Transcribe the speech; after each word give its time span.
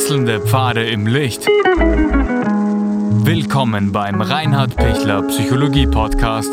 Wechselnde 0.00 0.40
Pfade 0.40 0.88
im 0.88 1.06
Licht. 1.06 1.46
Willkommen 3.26 3.92
beim 3.92 4.22
Reinhard 4.22 4.74
Pichler 4.74 5.20
Psychologie 5.28 5.86
Podcast. 5.86 6.48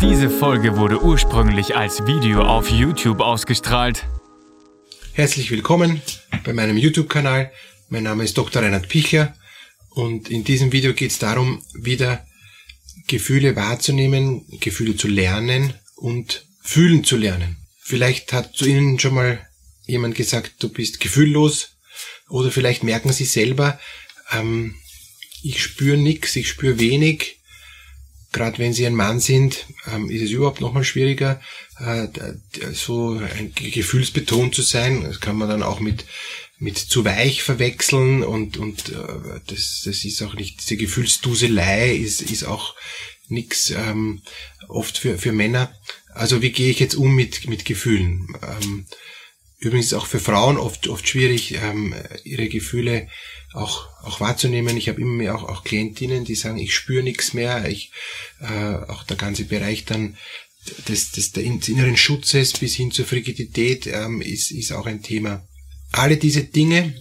Diese 0.00 0.30
Folge 0.30 0.78
wurde 0.78 1.04
ursprünglich 1.04 1.76
als 1.76 2.06
Video 2.06 2.40
auf 2.40 2.70
YouTube 2.70 3.20
ausgestrahlt. 3.20 4.06
Herzlich 5.12 5.50
willkommen 5.50 6.00
bei 6.42 6.54
meinem 6.54 6.78
YouTube-Kanal. 6.78 7.52
Mein 7.90 8.04
Name 8.04 8.24
ist 8.24 8.38
Dr. 8.38 8.62
Reinhard 8.62 8.88
Pichler 8.88 9.34
und 9.90 10.30
in 10.30 10.42
diesem 10.42 10.72
Video 10.72 10.94
geht 10.94 11.10
es 11.10 11.18
darum, 11.18 11.62
wieder 11.74 12.24
Gefühle 13.08 13.56
wahrzunehmen, 13.56 14.46
Gefühle 14.58 14.96
zu 14.96 15.06
lernen 15.06 15.74
und 15.96 16.46
fühlen 16.62 17.04
zu 17.04 17.18
lernen. 17.18 17.58
Vielleicht 17.78 18.32
hat 18.32 18.54
zu 18.54 18.64
Ihnen 18.64 18.98
schon 18.98 19.12
mal 19.12 19.38
jemand 19.86 20.14
gesagt, 20.14 20.54
du 20.60 20.68
bist 20.68 21.00
gefühllos 21.00 21.76
oder 22.28 22.50
vielleicht 22.50 22.82
merken 22.84 23.12
Sie 23.12 23.24
selber, 23.24 23.78
ähm, 24.30 24.74
ich 25.42 25.62
spüre 25.62 25.96
nichts, 25.96 26.36
ich 26.36 26.48
spüre 26.48 26.78
wenig. 26.78 27.38
Gerade 28.32 28.58
wenn 28.58 28.72
Sie 28.72 28.86
ein 28.86 28.94
Mann 28.94 29.20
sind, 29.20 29.66
ähm, 29.92 30.08
ist 30.08 30.22
es 30.22 30.30
überhaupt 30.30 30.62
nochmal 30.62 30.84
schwieriger, 30.84 31.40
äh, 31.78 32.08
so 32.72 33.10
ein 33.10 33.52
gefühlsbetont 33.54 34.54
zu 34.54 34.62
sein. 34.62 35.02
Das 35.02 35.20
kann 35.20 35.36
man 35.36 35.48
dann 35.48 35.62
auch 35.62 35.80
mit 35.80 36.06
mit 36.58 36.78
zu 36.78 37.04
weich 37.04 37.42
verwechseln 37.42 38.22
und 38.22 38.56
und 38.56 38.90
äh, 38.90 39.40
das 39.48 39.82
das 39.84 40.04
ist 40.04 40.22
auch 40.22 40.34
nicht 40.34 40.60
diese 40.60 40.76
Gefühlsduselei 40.76 41.92
ist 41.92 42.22
ist 42.22 42.44
auch 42.44 42.76
nix 43.28 43.70
ähm, 43.70 44.22
oft 44.68 44.96
für 44.96 45.18
für 45.18 45.32
Männer. 45.32 45.74
Also 46.14 46.40
wie 46.40 46.52
gehe 46.52 46.70
ich 46.70 46.78
jetzt 46.78 46.94
um 46.94 47.14
mit, 47.14 47.48
mit 47.48 47.64
Gefühlen? 47.64 48.28
Ähm, 48.42 48.86
übrigens 49.62 49.94
auch 49.94 50.06
für 50.06 50.18
Frauen 50.18 50.58
oft, 50.58 50.88
oft 50.88 51.08
schwierig, 51.08 51.54
ähm, 51.54 51.94
ihre 52.24 52.48
Gefühle 52.48 53.08
auch, 53.52 53.86
auch 54.02 54.18
wahrzunehmen. 54.20 54.76
Ich 54.76 54.88
habe 54.88 55.00
immer 55.00 55.12
mehr 55.12 55.36
auch, 55.36 55.44
auch 55.44 55.62
Klientinnen, 55.62 56.24
die 56.24 56.34
sagen, 56.34 56.58
ich 56.58 56.74
spüre 56.74 57.04
nichts 57.04 57.32
mehr. 57.32 57.68
Ich, 57.68 57.92
äh, 58.40 58.74
auch 58.90 59.04
der 59.04 59.16
ganze 59.16 59.44
Bereich 59.44 59.84
dann 59.84 60.16
des, 60.88 61.12
des, 61.12 61.32
des 61.32 61.68
inneren 61.68 61.96
Schutzes 61.96 62.54
bis 62.54 62.74
hin 62.74 62.90
zur 62.90 63.06
Frigidität 63.06 63.86
ähm, 63.86 64.20
ist, 64.20 64.50
ist 64.50 64.72
auch 64.72 64.86
ein 64.86 65.02
Thema. 65.02 65.46
Alle 65.92 66.16
diese 66.16 66.42
Dinge, 66.42 67.00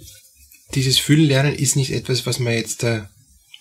dieses 0.75 0.99
Fühlen 0.99 1.55
ist 1.55 1.75
nicht 1.75 1.91
etwas, 1.91 2.27
was 2.27 2.37
man 2.37 2.53
jetzt 2.53 2.83
äh, 2.83 3.01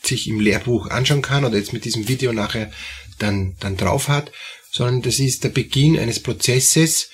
sich 0.03 0.28
im 0.28 0.41
Lehrbuch 0.41 0.89
anschauen 0.89 1.23
kann 1.23 1.45
oder 1.47 1.56
jetzt 1.56 1.73
mit 1.73 1.87
diesem 1.87 2.06
Video 2.06 2.34
nachher 2.34 2.71
dann, 3.19 3.56
dann 3.61 3.78
drauf 3.78 4.09
hat, 4.09 4.31
sondern 4.71 5.01
das 5.03 5.21
ist 5.21 5.45
der 5.45 5.51
Beginn 5.51 5.98
eines 5.98 6.21
Prozesses, 6.21 7.11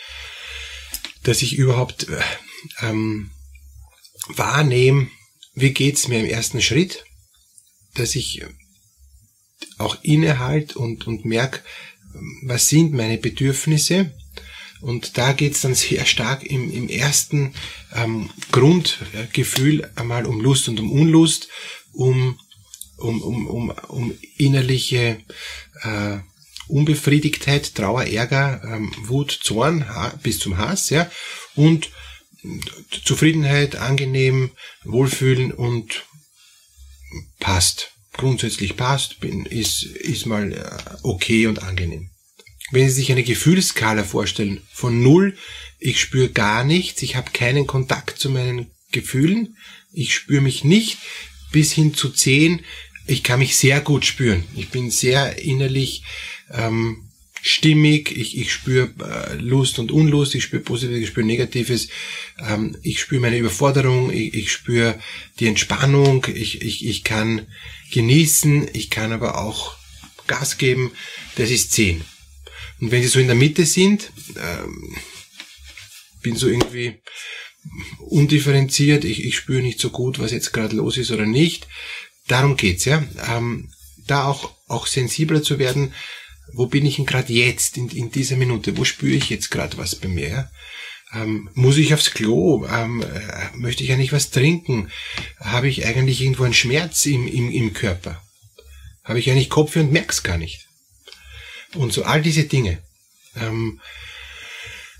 dass 1.26 1.42
ich 1.42 1.56
überhaupt 1.56 2.08
äh, 2.08 2.20
ähm, 2.82 3.30
wahrnehme, 4.28 5.08
wie 5.54 5.72
geht's 5.72 6.06
mir 6.06 6.20
im 6.20 6.26
ersten 6.26 6.62
Schritt, 6.62 7.04
dass 7.94 8.14
ich 8.14 8.44
auch 9.78 9.98
innehalt 10.02 10.76
und, 10.76 11.06
und 11.06 11.24
merke, 11.24 11.60
was 12.42 12.68
sind 12.68 12.92
meine 12.92 13.18
Bedürfnisse. 13.18 14.14
Und 14.80 15.18
da 15.18 15.32
geht's 15.32 15.62
dann 15.62 15.74
sehr 15.74 16.04
stark 16.04 16.44
im, 16.44 16.70
im 16.70 16.88
ersten 16.88 17.54
ähm, 17.94 18.30
Grundgefühl 18.52 19.90
einmal 19.96 20.26
um 20.26 20.40
Lust 20.40 20.68
und 20.68 20.78
um 20.78 20.92
Unlust, 20.92 21.48
um, 21.92 22.38
um, 22.98 23.22
um, 23.22 23.46
um, 23.48 23.70
um 23.88 24.14
innerliche 24.36 25.18
äh, 25.82 26.18
Unbefriedigtheit, 26.68 27.74
Trauer, 27.74 28.04
Ärger, 28.04 28.62
ähm, 28.64 28.92
Wut, 29.02 29.38
Zorn 29.42 29.84
bis 30.22 30.38
zum 30.38 30.58
Hass, 30.58 30.90
ja, 30.90 31.10
und 31.54 31.90
Zufriedenheit, 33.04 33.76
angenehm, 33.76 34.50
Wohlfühlen 34.84 35.52
und 35.52 36.04
passt. 37.40 37.90
Grundsätzlich 38.12 38.76
passt, 38.76 39.16
ist, 39.22 39.82
ist 39.82 40.26
mal 40.26 40.52
äh, 40.52 40.96
okay 41.02 41.46
und 41.46 41.62
angenehm. 41.62 42.10
Wenn 42.70 42.88
Sie 42.88 42.94
sich 42.94 43.12
eine 43.12 43.22
Gefühlsskala 43.22 44.04
vorstellen, 44.04 44.62
von 44.72 45.02
null, 45.02 45.36
ich 45.78 46.00
spüre 46.00 46.30
gar 46.30 46.64
nichts, 46.64 47.02
ich 47.02 47.14
habe 47.14 47.30
keinen 47.30 47.66
Kontakt 47.66 48.18
zu 48.18 48.30
meinen 48.30 48.70
Gefühlen, 48.90 49.56
ich 49.92 50.14
spüre 50.14 50.40
mich 50.40 50.64
nicht, 50.64 50.98
bis 51.52 51.72
hin 51.72 51.94
zu 51.94 52.10
zehn, 52.10 52.64
ich 53.06 53.22
kann 53.22 53.38
mich 53.38 53.56
sehr 53.56 53.80
gut 53.80 54.04
spüren. 54.04 54.44
Ich 54.56 54.70
bin 54.70 54.90
sehr 54.90 55.38
innerlich 55.38 56.02
ähm, 56.52 57.08
stimmig, 57.42 58.16
ich, 58.16 58.36
ich 58.38 58.52
spüre 58.52 58.90
äh, 59.00 59.34
Lust 59.34 59.78
und 59.78 59.92
Unlust, 59.92 60.34
ich 60.34 60.44
spüre 60.44 60.62
Positives, 60.62 61.02
ich 61.02 61.08
spüre 61.08 61.26
Negatives, 61.26 61.88
ähm, 62.38 62.76
ich 62.82 63.00
spüre 63.00 63.20
meine 63.20 63.38
Überforderung, 63.38 64.12
ich, 64.12 64.34
ich 64.34 64.50
spüre 64.50 64.98
die 65.38 65.46
Entspannung, 65.46 66.26
ich, 66.32 66.62
ich, 66.62 66.84
ich 66.84 67.04
kann 67.04 67.46
genießen, 67.92 68.68
ich 68.72 68.90
kann 68.90 69.12
aber 69.12 69.38
auch 69.38 69.76
Gas 70.26 70.58
geben, 70.58 70.90
das 71.36 71.50
ist 71.50 71.72
10. 71.72 72.02
Und 72.80 72.90
wenn 72.90 73.02
sie 73.02 73.08
so 73.08 73.20
in 73.20 73.28
der 73.28 73.36
Mitte 73.36 73.64
sind, 73.64 74.10
ähm, 74.36 74.96
bin 76.22 76.36
so 76.36 76.48
irgendwie 76.48 77.00
undifferenziert, 77.98 79.04
ich, 79.04 79.24
ich 79.24 79.36
spüre 79.36 79.62
nicht 79.62 79.80
so 79.80 79.90
gut, 79.90 80.18
was 80.18 80.32
jetzt 80.32 80.52
gerade 80.52 80.76
los 80.76 80.96
ist 80.96 81.10
oder 81.10 81.26
nicht. 81.26 81.68
Darum 82.26 82.56
geht's, 82.56 82.84
ja. 82.84 83.04
Ähm, 83.28 83.70
da 84.06 84.24
auch, 84.24 84.52
auch 84.68 84.86
sensibler 84.86 85.42
zu 85.42 85.58
werden, 85.58 85.92
wo 86.52 86.66
bin 86.66 86.86
ich 86.86 86.96
denn 86.96 87.06
gerade 87.06 87.32
jetzt, 87.32 87.76
in, 87.76 87.88
in 87.88 88.10
dieser 88.10 88.36
Minute, 88.36 88.76
wo 88.76 88.84
spüre 88.84 89.16
ich 89.16 89.30
jetzt 89.30 89.50
gerade 89.50 89.76
was 89.78 89.94
bei 89.94 90.08
mir? 90.08 90.28
Ja? 90.28 90.50
Ähm, 91.14 91.50
muss 91.54 91.76
ich 91.76 91.94
aufs 91.94 92.12
Klo? 92.12 92.66
Ähm, 92.66 93.02
äh, 93.02 93.56
möchte 93.56 93.84
ich 93.84 93.92
eigentlich 93.92 94.12
was 94.12 94.30
trinken? 94.30 94.90
Habe 95.40 95.68
ich 95.68 95.86
eigentlich 95.86 96.20
irgendwo 96.20 96.44
einen 96.44 96.54
Schmerz 96.54 97.06
im, 97.06 97.26
im, 97.26 97.50
im 97.50 97.72
Körper? 97.72 98.22
Habe 99.04 99.18
ich 99.18 99.30
eigentlich 99.30 99.50
Kopf 99.50 99.76
und 99.76 99.92
merk's 99.92 100.22
gar 100.22 100.38
nicht? 100.38 100.66
Und 101.74 101.92
so 101.92 102.04
all 102.04 102.22
diese 102.22 102.44
Dinge. 102.44 102.82
Ähm, 103.36 103.80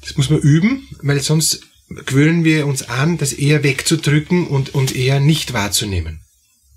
das 0.00 0.16
muss 0.16 0.30
man 0.30 0.40
üben, 0.40 0.88
weil 1.02 1.20
sonst 1.20 1.62
gewöhnen 1.88 2.44
wir 2.44 2.66
uns 2.66 2.82
an, 2.88 3.18
das 3.18 3.32
eher 3.32 3.62
wegzudrücken 3.62 4.46
und, 4.46 4.74
und 4.74 4.94
eher 4.94 5.20
nicht 5.20 5.52
wahrzunehmen. 5.52 6.20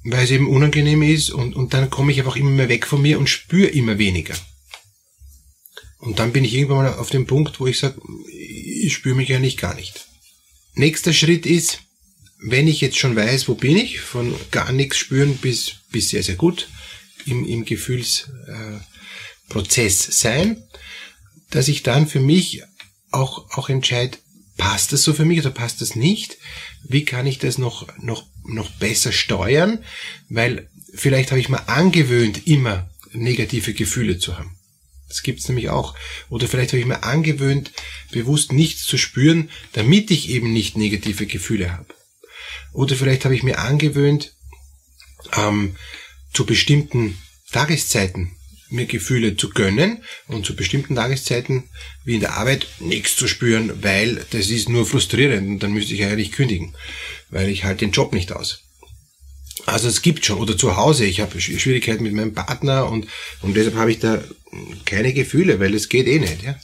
Weil 0.03 0.23
es 0.23 0.31
eben 0.31 0.47
unangenehm 0.47 1.03
ist 1.03 1.29
und, 1.29 1.55
und 1.55 1.73
dann 1.73 1.89
komme 1.89 2.11
ich 2.11 2.19
einfach 2.19 2.35
immer 2.35 2.51
mehr 2.51 2.69
weg 2.69 2.87
von 2.87 3.01
mir 3.01 3.19
und 3.19 3.29
spüre 3.29 3.67
immer 3.67 3.97
weniger. 3.97 4.35
Und 5.99 6.19
dann 6.19 6.31
bin 6.31 6.45
ich 6.45 6.53
irgendwann 6.53 6.85
mal 6.85 6.93
auf 6.95 7.09
dem 7.09 7.27
Punkt, 7.27 7.59
wo 7.59 7.67
ich 7.67 7.79
sage, 7.79 8.01
ich 8.31 8.93
spüre 8.93 9.15
mich 9.15 9.33
eigentlich 9.33 9.57
gar 9.57 9.75
nicht. 9.75 10.07
Nächster 10.73 11.13
Schritt 11.13 11.45
ist, 11.45 11.81
wenn 12.41 12.67
ich 12.67 12.79
jetzt 12.79 12.97
schon 12.97 13.15
weiß, 13.15 13.49
wo 13.49 13.55
bin 13.55 13.77
ich, 13.77 13.99
von 13.99 14.33
gar 14.51 14.71
nichts 14.71 14.97
spüren 14.97 15.35
bis, 15.37 15.73
bis 15.91 16.09
sehr, 16.09 16.23
sehr 16.23 16.35
gut 16.35 16.69
im, 17.25 17.45
im 17.45 17.65
Gefühlsprozess 17.65 20.07
äh, 20.07 20.11
sein, 20.11 20.63
dass 21.49 21.67
ich 21.67 21.83
dann 21.83 22.07
für 22.07 22.21
mich 22.21 22.63
auch, 23.11 23.57
auch 23.57 23.69
entscheide, 23.69 24.17
passt 24.57 24.93
das 24.93 25.03
so 25.03 25.13
für 25.13 25.25
mich 25.25 25.39
oder 25.39 25.51
passt 25.51 25.81
das 25.81 25.95
nicht? 25.95 26.37
Wie 26.83 27.03
kann 27.03 27.27
ich 27.27 27.39
das 27.39 27.57
noch, 27.57 27.87
noch, 27.97 28.25
noch 28.45 28.71
besser 28.71 29.11
steuern? 29.11 29.83
Weil 30.29 30.69
vielleicht 30.93 31.31
habe 31.31 31.41
ich 31.41 31.49
mir 31.49 31.67
angewöhnt, 31.67 32.47
immer 32.47 32.89
negative 33.11 33.73
Gefühle 33.73 34.19
zu 34.19 34.37
haben. 34.37 34.58
Das 35.09 35.23
gibt's 35.23 35.47
nämlich 35.49 35.69
auch. 35.69 35.95
Oder 36.29 36.47
vielleicht 36.47 36.71
habe 36.71 36.79
ich 36.79 36.85
mir 36.85 37.03
angewöhnt, 37.03 37.71
bewusst 38.11 38.53
nichts 38.53 38.85
zu 38.85 38.97
spüren, 38.97 39.49
damit 39.73 40.11
ich 40.11 40.29
eben 40.29 40.53
nicht 40.53 40.77
negative 40.77 41.25
Gefühle 41.25 41.73
habe. 41.73 41.87
Oder 42.71 42.95
vielleicht 42.95 43.25
habe 43.25 43.35
ich 43.35 43.43
mir 43.43 43.59
angewöhnt, 43.59 44.33
ähm, 45.35 45.75
zu 46.31 46.45
bestimmten 46.45 47.17
Tageszeiten 47.51 48.35
mir 48.69 48.85
Gefühle 48.85 49.35
zu 49.35 49.49
gönnen 49.49 50.03
und 50.27 50.45
zu 50.45 50.55
bestimmten 50.55 50.95
Tageszeiten 50.95 51.69
wie 52.05 52.15
in 52.15 52.19
der 52.19 52.37
Arbeit 52.37 52.67
nichts 52.79 53.15
zu 53.15 53.27
spüren, 53.27 53.83
weil 53.83 54.25
das 54.29 54.49
ist 54.49 54.69
nur 54.69 54.85
frustrierend 54.85 55.47
und 55.47 55.63
dann 55.63 55.73
müsste 55.73 55.95
ich 55.95 56.05
eigentlich 56.05 56.31
kündigen, 56.31 56.75
weil 57.29 57.49
ich 57.49 57.63
halt 57.63 57.81
den 57.81 57.91
Job 57.91 58.13
nicht 58.13 58.31
aus. 58.31 58.63
Also 59.65 59.87
es 59.87 60.01
gibt 60.01 60.25
schon, 60.25 60.39
oder 60.39 60.57
zu 60.57 60.77
Hause, 60.77 61.05
ich 61.05 61.19
habe 61.19 61.39
Schwierigkeiten 61.41 62.03
mit 62.03 62.13
meinem 62.13 62.33
Partner 62.33 62.89
und, 62.89 63.07
und 63.41 63.55
deshalb 63.55 63.75
habe 63.75 63.91
ich 63.91 63.99
da 63.99 64.23
keine 64.85 65.13
Gefühle, 65.13 65.59
weil 65.59 65.73
es 65.73 65.89
geht 65.89 66.07
eh 66.07 66.19
nicht. 66.19 66.43
Ja? 66.43 66.59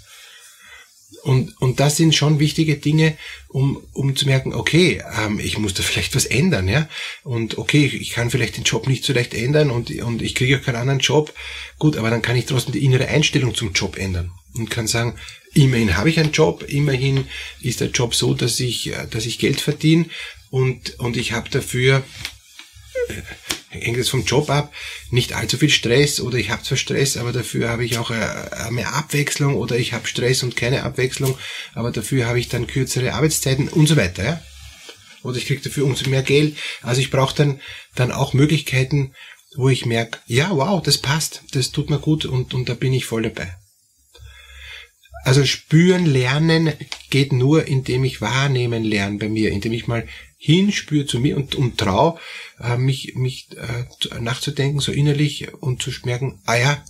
Und, 1.23 1.59
und 1.59 1.79
das 1.79 1.97
sind 1.97 2.13
schon 2.13 2.39
wichtige 2.39 2.75
Dinge, 2.75 3.17
um, 3.47 3.81
um 3.93 4.15
zu 4.15 4.27
merken, 4.27 4.53
okay, 4.53 5.01
ähm, 5.17 5.39
ich 5.39 5.57
muss 5.57 5.73
da 5.73 5.81
vielleicht 5.81 6.15
was 6.15 6.25
ändern, 6.25 6.67
ja. 6.67 6.87
Und 7.23 7.57
okay, 7.57 7.85
ich 7.85 8.11
kann 8.11 8.29
vielleicht 8.29 8.57
den 8.57 8.63
Job 8.63 8.87
nicht 8.87 9.03
so 9.03 9.11
leicht 9.11 9.33
ändern 9.33 9.71
und, 9.71 9.89
und 10.01 10.21
ich 10.21 10.35
kriege 10.35 10.57
auch 10.57 10.61
keinen 10.61 10.75
anderen 10.75 10.99
Job. 10.99 11.33
Gut, 11.79 11.97
aber 11.97 12.11
dann 12.11 12.21
kann 12.21 12.35
ich 12.35 12.45
trotzdem 12.45 12.73
die 12.73 12.85
innere 12.85 13.07
Einstellung 13.07 13.55
zum 13.55 13.73
Job 13.73 13.97
ändern 13.97 14.31
und 14.53 14.69
kann 14.69 14.85
sagen, 14.85 15.15
immerhin 15.53 15.97
habe 15.97 16.09
ich 16.09 16.19
einen 16.19 16.31
Job, 16.31 16.63
immerhin 16.67 17.25
ist 17.59 17.81
der 17.81 17.89
Job 17.89 18.13
so, 18.13 18.35
dass 18.35 18.59
ich, 18.59 18.93
äh, 18.93 19.07
dass 19.09 19.25
ich 19.25 19.39
Geld 19.39 19.61
verdiene 19.61 20.05
und, 20.51 20.99
und 20.99 21.17
ich 21.17 21.31
habe 21.31 21.49
dafür 21.49 22.03
hängt 23.81 23.97
es 23.97 24.09
vom 24.09 24.25
Job 24.25 24.49
ab, 24.49 24.73
nicht 25.11 25.33
allzu 25.33 25.57
viel 25.57 25.69
Stress 25.69 26.19
oder 26.19 26.37
ich 26.37 26.49
habe 26.49 26.63
zwar 26.63 26.77
Stress, 26.77 27.17
aber 27.17 27.31
dafür 27.31 27.69
habe 27.69 27.85
ich 27.85 27.97
auch 27.97 28.11
äh, 28.11 28.71
mehr 28.71 28.93
Abwechslung 28.93 29.55
oder 29.55 29.77
ich 29.77 29.93
habe 29.93 30.07
Stress 30.07 30.43
und 30.43 30.55
keine 30.55 30.83
Abwechslung, 30.83 31.37
aber 31.73 31.91
dafür 31.91 32.27
habe 32.27 32.39
ich 32.39 32.49
dann 32.49 32.67
kürzere 32.67 33.13
Arbeitszeiten 33.13 33.67
und 33.67 33.87
so 33.87 33.95
weiter. 33.95 34.23
Ja? 34.23 34.41
Oder 35.23 35.37
ich 35.37 35.47
kriege 35.47 35.61
dafür 35.61 35.85
umso 35.85 36.09
mehr 36.09 36.23
Geld. 36.23 36.55
Also 36.81 37.01
ich 37.01 37.09
brauche 37.09 37.35
dann, 37.35 37.59
dann 37.95 38.11
auch 38.11 38.33
Möglichkeiten, 38.33 39.13
wo 39.55 39.69
ich 39.69 39.85
merke, 39.85 40.19
ja, 40.27 40.51
wow, 40.51 40.81
das 40.81 40.97
passt, 40.97 41.43
das 41.51 41.71
tut 41.71 41.89
mir 41.89 41.99
gut 41.99 42.25
und, 42.25 42.53
und 42.53 42.69
da 42.69 42.73
bin 42.73 42.93
ich 42.93 43.05
voll 43.05 43.23
dabei. 43.23 43.55
Also 45.23 45.43
spüren, 45.43 46.05
lernen 46.05 46.73
geht 47.09 47.33
nur, 47.33 47.65
indem 47.65 48.03
ich 48.03 48.21
wahrnehmen 48.21 48.83
lerne 48.83 49.17
bei 49.17 49.27
mir, 49.27 49.49
indem 49.49 49.73
ich 49.73 49.87
mal 49.87 50.07
hinspüre 50.45 51.07
zu 51.07 51.19
mir 51.19 51.37
und, 51.37 51.55
und 51.55 51.79
trau, 51.79 52.19
äh, 52.59 52.77
mich, 52.77 53.15
mich 53.15 53.47
äh, 53.57 54.19
nachzudenken, 54.21 54.79
so 54.79 54.91
innerlich 54.91 55.51
und 55.55 55.81
zu 55.81 55.89
merken, 56.03 56.39
ah 56.45 56.55
ja, 56.55 56.83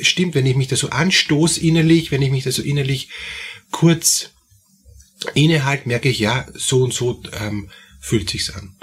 stimmt, 0.00 0.34
wenn 0.34 0.46
ich 0.46 0.56
mich 0.56 0.68
da 0.68 0.76
so 0.76 0.88
anstoß 0.88 1.58
innerlich, 1.58 2.10
wenn 2.10 2.22
ich 2.22 2.30
mich 2.30 2.44
da 2.44 2.50
so 2.50 2.62
innerlich 2.62 3.10
kurz 3.70 4.30
innehalte, 5.34 5.88
merke 5.88 6.08
ich, 6.08 6.20
ja, 6.20 6.46
so 6.54 6.84
und 6.84 6.94
so 6.94 7.22
ähm, 7.38 7.68
fühlt 8.06 8.30
sich's 8.30 8.50
an. 8.50 8.76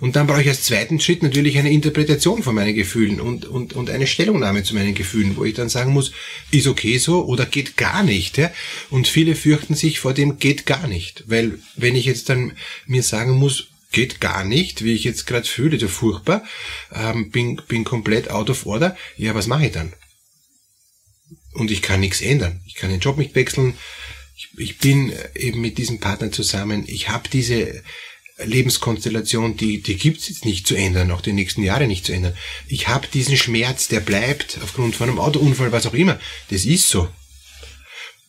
Und 0.00 0.16
dann 0.16 0.26
brauche 0.26 0.40
ich 0.40 0.48
als 0.48 0.62
zweiten 0.62 1.00
Schritt 1.00 1.22
natürlich 1.22 1.58
eine 1.58 1.70
Interpretation 1.70 2.42
von 2.42 2.54
meinen 2.54 2.74
Gefühlen 2.74 3.20
und, 3.20 3.44
und, 3.44 3.74
und 3.74 3.90
eine 3.90 4.06
Stellungnahme 4.06 4.62
zu 4.62 4.74
meinen 4.74 4.94
Gefühlen, 4.94 5.36
wo 5.36 5.44
ich 5.44 5.52
dann 5.52 5.68
sagen 5.68 5.92
muss, 5.92 6.12
ist 6.50 6.66
okay 6.66 6.96
so 6.96 7.26
oder 7.26 7.44
geht 7.44 7.76
gar 7.76 8.02
nicht. 8.02 8.38
Ja? 8.38 8.50
Und 8.88 9.06
viele 9.06 9.34
fürchten 9.34 9.74
sich 9.74 10.00
vor 10.00 10.14
dem 10.14 10.38
geht 10.38 10.64
gar 10.64 10.86
nicht. 10.86 11.24
Weil 11.26 11.58
wenn 11.76 11.94
ich 11.94 12.06
jetzt 12.06 12.30
dann 12.30 12.52
mir 12.86 13.02
sagen 13.02 13.32
muss, 13.32 13.68
geht 13.92 14.18
gar 14.18 14.46
nicht, 14.46 14.82
wie 14.82 14.94
ich 14.94 15.04
jetzt 15.04 15.26
gerade 15.26 15.46
fühle, 15.46 15.78
so 15.78 15.88
furchtbar, 15.88 16.42
ähm, 16.90 17.30
bin, 17.30 17.60
bin 17.68 17.84
komplett 17.84 18.30
out 18.30 18.48
of 18.48 18.64
order, 18.64 18.96
ja, 19.18 19.34
was 19.34 19.46
mache 19.46 19.66
ich 19.66 19.72
dann? 19.72 19.92
Und 21.52 21.70
ich 21.70 21.82
kann 21.82 22.00
nichts 22.00 22.22
ändern. 22.22 22.62
Ich 22.66 22.76
kann 22.76 22.88
den 22.88 23.00
Job 23.00 23.18
nicht 23.18 23.34
wechseln. 23.34 23.74
Ich, 24.36 24.48
ich 24.56 24.78
bin 24.78 25.12
eben 25.34 25.60
mit 25.60 25.76
diesem 25.76 26.00
Partner 26.00 26.32
zusammen. 26.32 26.84
Ich 26.86 27.10
habe 27.10 27.28
diese 27.28 27.82
Lebenskonstellation, 28.44 29.56
die, 29.56 29.82
die 29.82 29.96
gibt's 29.96 30.28
jetzt 30.28 30.44
nicht 30.44 30.66
zu 30.66 30.74
ändern, 30.74 31.10
auch 31.10 31.20
die 31.20 31.32
nächsten 31.32 31.62
Jahre 31.62 31.86
nicht 31.86 32.06
zu 32.06 32.12
ändern. 32.12 32.34
Ich 32.68 32.88
habe 32.88 33.08
diesen 33.12 33.36
Schmerz, 33.36 33.88
der 33.88 34.00
bleibt 34.00 34.58
aufgrund 34.62 34.96
von 34.96 35.08
einem 35.08 35.18
Autounfall, 35.18 35.72
was 35.72 35.86
auch 35.86 35.94
immer. 35.94 36.18
Das 36.50 36.64
ist 36.64 36.88
so. 36.88 37.08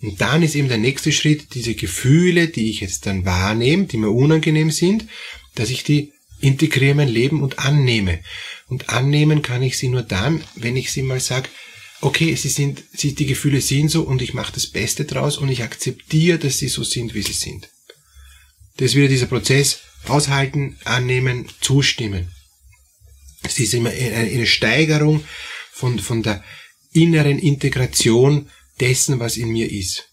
Und 0.01 0.19
dann 0.19 0.41
ist 0.41 0.55
eben 0.55 0.67
der 0.67 0.79
nächste 0.79 1.11
Schritt, 1.11 1.53
diese 1.53 1.75
Gefühle, 1.75 2.47
die 2.47 2.69
ich 2.69 2.81
jetzt 2.81 3.05
dann 3.05 3.25
wahrnehme, 3.25 3.85
die 3.85 3.97
mir 3.97 4.09
unangenehm 4.09 4.71
sind, 4.71 5.05
dass 5.55 5.69
ich 5.69 5.83
die 5.83 6.13
integriere 6.39 6.91
in 6.91 6.97
mein 6.97 7.09
Leben 7.09 7.41
und 7.41 7.59
annehme. 7.59 8.19
Und 8.67 8.89
annehmen 8.89 9.41
kann 9.41 9.61
ich 9.61 9.77
sie 9.77 9.89
nur 9.89 10.01
dann, 10.01 10.43
wenn 10.55 10.75
ich 10.75 10.91
sie 10.91 11.03
mal 11.03 11.19
sage, 11.19 11.49
okay, 12.01 12.33
sie 12.35 12.49
sind, 12.49 12.83
sie, 12.93 13.13
die 13.13 13.27
Gefühle 13.27 13.61
sind 13.61 13.89
so 13.89 14.01
und 14.01 14.21
ich 14.21 14.33
mache 14.33 14.53
das 14.53 14.65
Beste 14.65 15.05
draus 15.05 15.37
und 15.37 15.49
ich 15.49 15.61
akzeptiere, 15.61 16.39
dass 16.39 16.57
sie 16.57 16.67
so 16.67 16.83
sind, 16.83 17.13
wie 17.13 17.21
sie 17.21 17.33
sind. 17.33 17.69
Das 18.77 18.91
ist 18.91 18.95
wieder 18.95 19.07
dieser 19.07 19.27
Prozess, 19.27 19.81
aushalten, 20.07 20.77
annehmen, 20.83 21.47
zustimmen. 21.61 22.31
Es 23.43 23.59
ist 23.59 23.73
immer 23.73 23.89
eine 23.89 24.45
Steigerung 24.45 25.23
von, 25.71 25.99
von 25.99 26.23
der 26.23 26.43
inneren 26.91 27.39
Integration 27.39 28.49
dessen, 28.79 29.19
was 29.19 29.37
in 29.37 29.49
mir 29.49 29.71
ist. 29.71 30.09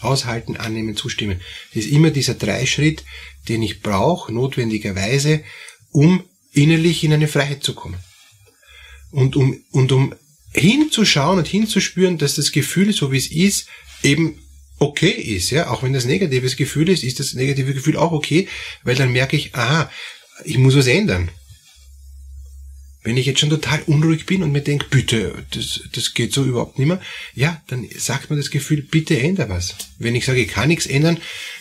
Aushalten, 0.00 0.56
annehmen, 0.56 0.96
zustimmen. 0.96 1.40
Das 1.74 1.84
ist 1.84 1.92
immer 1.92 2.10
dieser 2.10 2.34
Dreischritt, 2.34 3.04
den 3.48 3.62
ich 3.62 3.80
brauche, 3.82 4.32
notwendigerweise, 4.32 5.42
um 5.90 6.24
innerlich 6.52 7.04
in 7.04 7.12
eine 7.12 7.28
Freiheit 7.28 7.62
zu 7.62 7.74
kommen. 7.74 7.98
Und 9.10 9.36
um, 9.36 9.62
und 9.72 9.92
um 9.92 10.14
hinzuschauen 10.52 11.38
und 11.38 11.48
hinzuspüren, 11.48 12.18
dass 12.18 12.36
das 12.36 12.52
Gefühl, 12.52 12.92
so 12.92 13.12
wie 13.12 13.18
es 13.18 13.30
ist, 13.30 13.68
eben 14.02 14.38
okay 14.80 15.10
ist, 15.10 15.50
ja, 15.50 15.70
auch 15.70 15.82
wenn 15.82 15.92
das 15.92 16.06
negatives 16.06 16.56
Gefühl 16.56 16.88
ist, 16.88 17.04
ist 17.04 17.20
das 17.20 17.34
negative 17.34 17.74
Gefühl 17.74 17.96
auch 17.96 18.12
okay, 18.12 18.48
weil 18.82 18.96
dann 18.96 19.12
merke 19.12 19.36
ich, 19.36 19.54
aha, 19.54 19.90
ich 20.44 20.58
muss 20.58 20.74
was 20.74 20.86
ändern. 20.86 21.30
Wenn 23.02 23.16
ich 23.16 23.26
jetzt 23.26 23.40
schon 23.40 23.50
total 23.50 23.80
unruhig 23.86 24.26
bin 24.26 24.42
und 24.42 24.52
mir 24.52 24.60
denke, 24.60 24.86
bitte, 24.90 25.46
das, 25.54 25.82
das 25.92 26.12
geht 26.12 26.34
so 26.34 26.44
überhaupt 26.44 26.78
nicht 26.78 26.88
mehr, 26.88 27.00
ja, 27.34 27.62
dann 27.68 27.86
sagt 27.96 28.30
mir 28.30 28.36
das 28.36 28.50
Gefühl, 28.50 28.82
bitte 28.82 29.18
ändere 29.18 29.48
was. 29.48 29.74
Wenn 29.98 30.14
ich 30.14 30.26
sage, 30.26 30.40
ich 30.40 30.48
kann 30.48 30.68
nichts 30.68 30.86
ändern, 30.86 31.18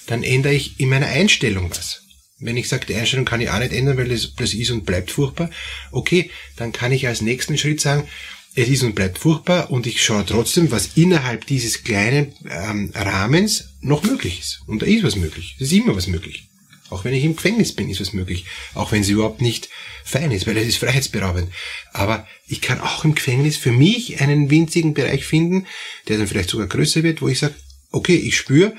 dann 0.07 0.23
ändere 0.23 0.53
ich 0.53 0.79
in 0.79 0.89
meiner 0.89 1.07
Einstellung 1.07 1.69
was. 1.71 2.03
Wenn 2.39 2.57
ich 2.57 2.69
sage, 2.69 2.85
die 2.85 2.95
Einstellung 2.95 3.25
kann 3.25 3.41
ich 3.41 3.49
auch 3.49 3.59
nicht 3.59 3.73
ändern, 3.73 3.97
weil 3.97 4.09
das, 4.09 4.33
das 4.35 4.53
ist 4.53 4.71
und 4.71 4.85
bleibt 4.85 5.11
furchtbar, 5.11 5.49
okay, 5.91 6.29
dann 6.55 6.71
kann 6.71 6.91
ich 6.91 7.07
als 7.07 7.21
nächsten 7.21 7.57
Schritt 7.57 7.81
sagen, 7.81 8.07
es 8.55 8.67
ist 8.67 8.83
und 8.83 8.95
bleibt 8.95 9.19
furchtbar 9.19 9.71
und 9.71 9.87
ich 9.87 10.03
schaue 10.03 10.25
trotzdem, 10.25 10.71
was 10.71 10.97
innerhalb 10.97 11.45
dieses 11.45 11.83
kleinen 11.83 12.33
ähm, 12.49 12.91
Rahmens 12.95 13.69
noch 13.81 14.03
möglich 14.03 14.39
ist. 14.39 14.61
Und 14.65 14.81
da 14.81 14.85
ist 14.85 15.03
was 15.03 15.15
möglich. 15.15 15.55
Es 15.59 15.67
ist 15.67 15.73
immer 15.73 15.95
was 15.95 16.07
möglich. 16.07 16.49
Auch 16.89 17.05
wenn 17.05 17.13
ich 17.13 17.23
im 17.23 17.35
Gefängnis 17.35 17.73
bin, 17.75 17.89
ist 17.89 18.01
was 18.01 18.13
möglich. 18.13 18.45
Auch 18.73 18.91
wenn 18.91 19.01
es 19.01 19.09
überhaupt 19.09 19.41
nicht 19.41 19.69
fein 20.03 20.31
ist, 20.31 20.47
weil 20.47 20.57
es 20.57 20.67
ist 20.67 20.77
freiheitsberaubend. 20.77 21.49
Aber 21.93 22.27
ich 22.47 22.61
kann 22.61 22.81
auch 22.81 23.05
im 23.05 23.15
Gefängnis 23.15 23.57
für 23.57 23.71
mich 23.71 24.19
einen 24.21 24.49
winzigen 24.49 24.93
Bereich 24.93 25.25
finden, 25.25 25.67
der 26.07 26.17
dann 26.17 26.27
vielleicht 26.27 26.49
sogar 26.49 26.67
größer 26.67 27.03
wird, 27.03 27.21
wo 27.21 27.27
ich 27.27 27.39
sage, 27.39 27.53
okay, 27.91 28.15
ich 28.15 28.35
spüre 28.35 28.73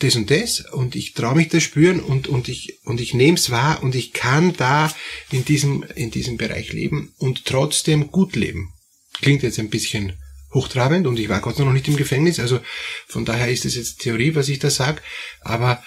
das 0.00 0.16
und 0.16 0.30
das 0.30 0.60
und 0.72 0.96
ich 0.96 1.14
traue 1.14 1.36
mich 1.36 1.48
das 1.48 1.62
spüren 1.62 2.00
und, 2.00 2.26
und 2.26 2.48
ich, 2.48 2.78
und 2.84 3.00
ich 3.00 3.14
nehme 3.14 3.38
es 3.38 3.50
wahr 3.50 3.82
und 3.82 3.94
ich 3.94 4.12
kann 4.12 4.52
da 4.56 4.92
in 5.30 5.44
diesem, 5.44 5.84
in 5.94 6.10
diesem 6.10 6.36
Bereich 6.36 6.72
leben 6.72 7.14
und 7.18 7.44
trotzdem 7.44 8.10
gut 8.10 8.34
leben. 8.34 8.72
Klingt 9.20 9.42
jetzt 9.42 9.58
ein 9.58 9.70
bisschen 9.70 10.14
hochtrabend 10.52 11.06
und 11.06 11.18
ich 11.18 11.28
war 11.28 11.40
Gott 11.40 11.58
noch 11.58 11.72
nicht 11.72 11.88
im 11.88 11.96
Gefängnis, 11.96 12.40
also 12.40 12.60
von 13.06 13.24
daher 13.24 13.48
ist 13.48 13.64
es 13.64 13.74
jetzt 13.74 14.00
Theorie, 14.00 14.34
was 14.34 14.48
ich 14.48 14.58
da 14.58 14.70
sag, 14.70 15.02
aber 15.42 15.82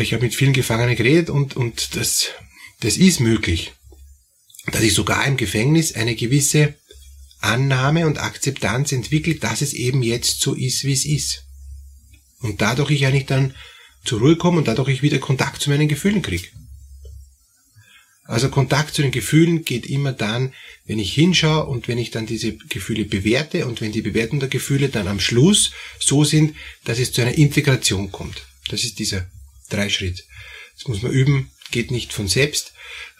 ich 0.00 0.12
habe 0.12 0.24
mit 0.24 0.34
vielen 0.34 0.52
Gefangenen 0.52 0.96
geredet 0.96 1.30
und, 1.30 1.56
und 1.56 1.94
das, 1.94 2.28
das 2.80 2.96
ist 2.96 3.20
möglich, 3.20 3.74
dass 4.72 4.82
ich 4.82 4.94
sogar 4.94 5.26
im 5.26 5.36
Gefängnis 5.36 5.94
eine 5.94 6.16
gewisse 6.16 6.74
Annahme 7.40 8.06
und 8.06 8.18
Akzeptanz 8.18 8.92
entwickelt, 8.92 9.44
dass 9.44 9.62
es 9.62 9.74
eben 9.74 10.02
jetzt 10.02 10.40
so 10.40 10.54
ist, 10.54 10.84
wie 10.84 10.92
es 10.92 11.04
ist. 11.04 11.44
Und 12.40 12.60
dadurch 12.60 12.90
ich 12.90 13.06
eigentlich 13.06 13.26
dann 13.26 13.54
zur 14.04 14.20
Ruhe 14.20 14.36
komme 14.36 14.58
und 14.58 14.68
dadurch 14.68 14.88
ich 14.88 15.02
wieder 15.02 15.18
Kontakt 15.18 15.62
zu 15.62 15.70
meinen 15.70 15.88
Gefühlen 15.88 16.22
kriege. 16.22 16.48
Also 18.26 18.48
Kontakt 18.48 18.94
zu 18.94 19.02
den 19.02 19.12
Gefühlen 19.12 19.64
geht 19.64 19.86
immer 19.86 20.12
dann, 20.12 20.52
wenn 20.86 20.98
ich 20.98 21.14
hinschaue 21.14 21.66
und 21.66 21.88
wenn 21.88 21.98
ich 21.98 22.10
dann 22.10 22.26
diese 22.26 22.56
Gefühle 22.56 23.04
bewerte 23.04 23.66
und 23.66 23.80
wenn 23.80 23.92
die 23.92 24.02
Bewertung 24.02 24.40
der 24.40 24.48
Gefühle 24.48 24.88
dann 24.88 25.06
am 25.08 25.20
Schluss 25.20 25.72
so 25.98 26.24
sind, 26.24 26.56
dass 26.84 26.98
es 26.98 27.12
zu 27.12 27.22
einer 27.22 27.36
Integration 27.36 28.10
kommt. 28.10 28.46
Das 28.68 28.84
ist 28.84 28.98
dieser 28.98 29.26
Dreischritt. 29.68 30.24
Das 30.74 30.88
muss 30.88 31.02
man 31.02 31.12
üben, 31.12 31.50
geht 31.70 31.90
nicht 31.90 32.12
von 32.12 32.28
selbst. 32.28 32.72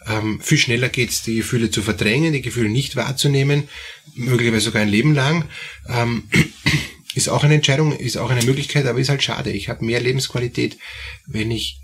Ähm, 0.05 0.39
viel 0.41 0.57
schneller 0.57 0.89
geht 0.89 1.09
es, 1.09 1.23
die 1.23 1.37
Gefühle 1.37 1.71
zu 1.71 1.81
verdrängen, 1.81 2.33
die 2.33 2.41
Gefühle 2.41 2.69
nicht 2.69 2.95
wahrzunehmen, 2.95 3.67
möglicherweise 4.15 4.65
sogar 4.65 4.81
ein 4.81 4.89
Leben 4.89 5.13
lang. 5.15 5.49
Ähm, 5.87 6.29
ist 7.15 7.29
auch 7.29 7.43
eine 7.43 7.55
Entscheidung, 7.55 7.97
ist 7.97 8.17
auch 8.17 8.29
eine 8.29 8.45
Möglichkeit, 8.45 8.85
aber 8.85 8.99
ist 8.99 9.09
halt 9.09 9.23
schade. 9.23 9.51
Ich 9.51 9.69
habe 9.69 9.85
mehr 9.85 10.01
Lebensqualität, 10.01 10.77
wenn 11.25 11.51
ich 11.51 11.79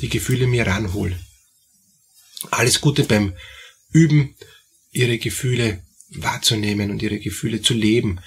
die 0.00 0.08
Gefühle 0.08 0.46
mir 0.46 0.66
ranhole. 0.66 1.18
Alles 2.50 2.80
Gute 2.80 3.04
beim 3.04 3.34
Üben, 3.90 4.36
ihre 4.90 5.18
Gefühle 5.18 5.82
wahrzunehmen 6.10 6.90
und 6.90 7.02
ihre 7.02 7.18
Gefühle 7.18 7.62
zu 7.62 7.74
leben. 7.74 8.20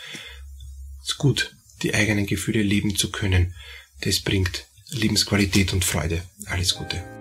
Es 1.04 1.12
ist 1.12 1.18
gut, 1.18 1.56
die 1.82 1.94
eigenen 1.94 2.26
Gefühle 2.26 2.62
leben 2.62 2.96
zu 2.96 3.12
können. 3.12 3.56
Das 4.02 4.20
bringt 4.20 4.68
Lebensqualität 4.90 5.74
und 5.74 5.86
Freude. 5.86 6.24
Alles 6.46 6.76
Gute. 6.76 7.21